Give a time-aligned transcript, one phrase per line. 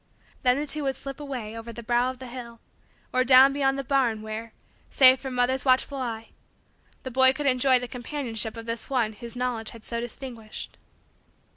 [0.41, 2.59] Then the two would slip away over the brow of the hill
[3.13, 4.51] or down behind the barn where,
[4.89, 6.29] safe from mother's watchful eye,
[7.03, 10.79] the boy could enjoy the companionship of this one whom Knowledge had so distinguished.